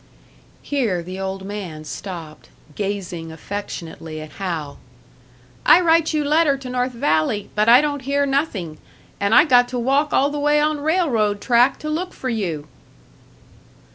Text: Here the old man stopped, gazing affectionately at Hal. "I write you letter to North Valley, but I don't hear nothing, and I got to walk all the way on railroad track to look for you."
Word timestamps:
Here 0.63 1.03
the 1.03 1.19
old 1.19 1.45
man 1.45 1.83
stopped, 1.85 2.49
gazing 2.73 3.31
affectionately 3.31 4.19
at 4.19 4.31
Hal. 4.41 4.79
"I 5.63 5.79
write 5.79 6.11
you 6.11 6.23
letter 6.23 6.57
to 6.57 6.71
North 6.71 6.93
Valley, 6.93 7.51
but 7.53 7.69
I 7.69 7.81
don't 7.81 8.01
hear 8.01 8.25
nothing, 8.25 8.79
and 9.19 9.35
I 9.35 9.45
got 9.45 9.67
to 9.67 9.77
walk 9.77 10.11
all 10.11 10.31
the 10.31 10.39
way 10.39 10.59
on 10.59 10.81
railroad 10.81 11.39
track 11.39 11.77
to 11.81 11.89
look 11.91 12.13
for 12.13 12.29
you." 12.29 12.67